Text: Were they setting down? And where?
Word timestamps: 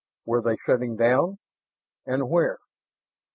Were 0.25 0.41
they 0.41 0.57
setting 0.65 0.95
down? 0.95 1.37
And 2.07 2.27
where? 2.27 2.57